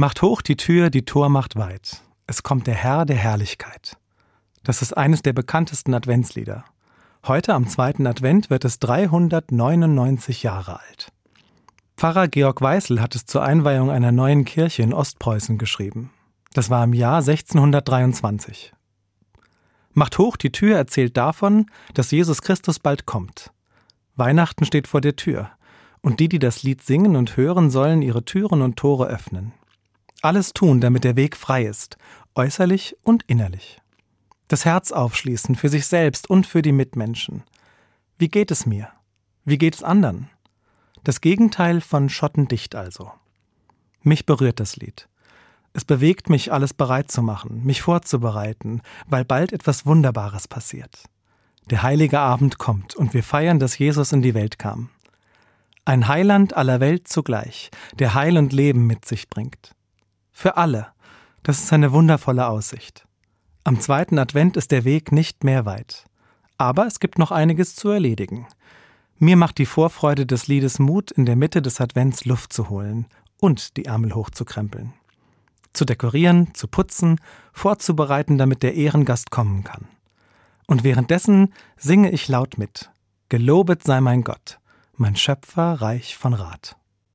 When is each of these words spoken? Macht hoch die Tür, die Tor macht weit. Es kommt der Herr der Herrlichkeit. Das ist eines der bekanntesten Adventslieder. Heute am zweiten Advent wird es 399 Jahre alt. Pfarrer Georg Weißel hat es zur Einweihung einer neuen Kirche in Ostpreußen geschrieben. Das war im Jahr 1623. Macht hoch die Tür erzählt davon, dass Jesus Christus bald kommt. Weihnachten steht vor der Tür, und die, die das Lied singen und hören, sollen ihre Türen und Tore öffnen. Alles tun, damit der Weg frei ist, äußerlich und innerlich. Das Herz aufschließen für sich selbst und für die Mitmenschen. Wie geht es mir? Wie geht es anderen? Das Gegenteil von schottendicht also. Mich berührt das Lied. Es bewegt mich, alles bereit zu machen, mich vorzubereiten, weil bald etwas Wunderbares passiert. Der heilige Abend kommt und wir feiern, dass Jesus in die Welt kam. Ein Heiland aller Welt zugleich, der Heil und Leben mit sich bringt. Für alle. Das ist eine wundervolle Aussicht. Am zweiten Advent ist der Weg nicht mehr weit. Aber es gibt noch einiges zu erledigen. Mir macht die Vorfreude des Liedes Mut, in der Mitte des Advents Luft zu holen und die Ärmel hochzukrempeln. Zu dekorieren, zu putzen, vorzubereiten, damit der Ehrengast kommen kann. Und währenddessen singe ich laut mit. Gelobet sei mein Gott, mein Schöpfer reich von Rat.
Macht 0.00 0.22
hoch 0.22 0.42
die 0.42 0.56
Tür, 0.56 0.90
die 0.90 1.04
Tor 1.04 1.28
macht 1.28 1.56
weit. 1.56 2.04
Es 2.28 2.44
kommt 2.44 2.68
der 2.68 2.76
Herr 2.76 3.04
der 3.04 3.16
Herrlichkeit. 3.16 3.96
Das 4.62 4.80
ist 4.80 4.96
eines 4.96 5.22
der 5.22 5.32
bekanntesten 5.32 5.92
Adventslieder. 5.92 6.64
Heute 7.26 7.52
am 7.52 7.66
zweiten 7.66 8.06
Advent 8.06 8.48
wird 8.48 8.64
es 8.64 8.78
399 8.78 10.44
Jahre 10.44 10.78
alt. 10.78 11.08
Pfarrer 11.96 12.28
Georg 12.28 12.60
Weißel 12.60 13.00
hat 13.00 13.16
es 13.16 13.26
zur 13.26 13.42
Einweihung 13.42 13.90
einer 13.90 14.12
neuen 14.12 14.44
Kirche 14.44 14.84
in 14.84 14.94
Ostpreußen 14.94 15.58
geschrieben. 15.58 16.12
Das 16.52 16.70
war 16.70 16.84
im 16.84 16.92
Jahr 16.92 17.18
1623. 17.18 18.72
Macht 19.94 20.16
hoch 20.16 20.36
die 20.36 20.52
Tür 20.52 20.76
erzählt 20.76 21.16
davon, 21.16 21.66
dass 21.94 22.12
Jesus 22.12 22.42
Christus 22.42 22.78
bald 22.78 23.04
kommt. 23.04 23.50
Weihnachten 24.14 24.64
steht 24.64 24.86
vor 24.86 25.00
der 25.00 25.16
Tür, 25.16 25.50
und 26.02 26.20
die, 26.20 26.28
die 26.28 26.38
das 26.38 26.62
Lied 26.62 26.82
singen 26.82 27.16
und 27.16 27.36
hören, 27.36 27.68
sollen 27.68 28.00
ihre 28.00 28.24
Türen 28.24 28.62
und 28.62 28.76
Tore 28.76 29.08
öffnen. 29.08 29.54
Alles 30.20 30.52
tun, 30.52 30.80
damit 30.80 31.04
der 31.04 31.16
Weg 31.16 31.36
frei 31.36 31.64
ist, 31.64 31.96
äußerlich 32.34 32.96
und 33.02 33.22
innerlich. 33.28 33.80
Das 34.48 34.64
Herz 34.64 34.90
aufschließen 34.90 35.54
für 35.54 35.68
sich 35.68 35.86
selbst 35.86 36.28
und 36.28 36.46
für 36.46 36.62
die 36.62 36.72
Mitmenschen. 36.72 37.44
Wie 38.18 38.28
geht 38.28 38.50
es 38.50 38.66
mir? 38.66 38.88
Wie 39.44 39.58
geht 39.58 39.76
es 39.76 39.82
anderen? 39.84 40.28
Das 41.04 41.20
Gegenteil 41.20 41.80
von 41.80 42.08
schottendicht 42.08 42.74
also. 42.74 43.12
Mich 44.02 44.26
berührt 44.26 44.58
das 44.58 44.76
Lied. 44.76 45.08
Es 45.72 45.84
bewegt 45.84 46.28
mich, 46.28 46.52
alles 46.52 46.74
bereit 46.74 47.12
zu 47.12 47.22
machen, 47.22 47.64
mich 47.64 47.82
vorzubereiten, 47.82 48.82
weil 49.06 49.24
bald 49.24 49.52
etwas 49.52 49.86
Wunderbares 49.86 50.48
passiert. 50.48 51.04
Der 51.70 51.82
heilige 51.82 52.18
Abend 52.18 52.58
kommt 52.58 52.96
und 52.96 53.14
wir 53.14 53.22
feiern, 53.22 53.60
dass 53.60 53.78
Jesus 53.78 54.12
in 54.12 54.22
die 54.22 54.34
Welt 54.34 54.58
kam. 54.58 54.88
Ein 55.84 56.08
Heiland 56.08 56.56
aller 56.56 56.80
Welt 56.80 57.06
zugleich, 57.06 57.70
der 57.98 58.14
Heil 58.14 58.36
und 58.36 58.52
Leben 58.52 58.86
mit 58.86 59.04
sich 59.04 59.28
bringt. 59.30 59.74
Für 60.40 60.56
alle. 60.56 60.86
Das 61.42 61.58
ist 61.58 61.72
eine 61.72 61.90
wundervolle 61.90 62.46
Aussicht. 62.46 63.08
Am 63.64 63.80
zweiten 63.80 64.20
Advent 64.20 64.56
ist 64.56 64.70
der 64.70 64.84
Weg 64.84 65.10
nicht 65.10 65.42
mehr 65.42 65.66
weit. 65.66 66.04
Aber 66.58 66.86
es 66.86 67.00
gibt 67.00 67.18
noch 67.18 67.32
einiges 67.32 67.74
zu 67.74 67.88
erledigen. 67.88 68.46
Mir 69.18 69.34
macht 69.34 69.58
die 69.58 69.66
Vorfreude 69.66 70.26
des 70.26 70.46
Liedes 70.46 70.78
Mut, 70.78 71.10
in 71.10 71.26
der 71.26 71.34
Mitte 71.34 71.60
des 71.60 71.80
Advents 71.80 72.24
Luft 72.24 72.52
zu 72.52 72.68
holen 72.68 73.06
und 73.40 73.76
die 73.76 73.86
Ärmel 73.86 74.14
hochzukrempeln. 74.14 74.92
Zu 75.72 75.84
dekorieren, 75.84 76.54
zu 76.54 76.68
putzen, 76.68 77.20
vorzubereiten, 77.52 78.38
damit 78.38 78.62
der 78.62 78.74
Ehrengast 78.74 79.32
kommen 79.32 79.64
kann. 79.64 79.88
Und 80.68 80.84
währenddessen 80.84 81.52
singe 81.76 82.12
ich 82.12 82.28
laut 82.28 82.58
mit. 82.58 82.92
Gelobet 83.28 83.82
sei 83.82 84.00
mein 84.00 84.22
Gott, 84.22 84.60
mein 84.94 85.16
Schöpfer 85.16 85.82
reich 85.82 86.16
von 86.16 86.32
Rat. 86.32 86.77